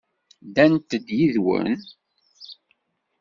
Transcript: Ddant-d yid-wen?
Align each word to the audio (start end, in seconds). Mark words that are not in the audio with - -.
Ddant-d 0.45 1.07
yid-wen? 1.17 1.71